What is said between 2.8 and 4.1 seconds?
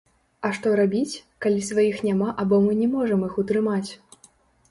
не можам іх утрымаць?